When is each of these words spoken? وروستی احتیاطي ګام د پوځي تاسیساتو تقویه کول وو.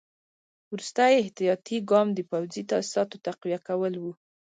وروستی 0.69 1.11
احتیاطي 1.23 1.75
ګام 1.89 2.07
د 2.13 2.19
پوځي 2.31 2.63
تاسیساتو 2.71 3.15
تقویه 3.25 3.59
کول 3.67 3.93
وو. 3.97 4.11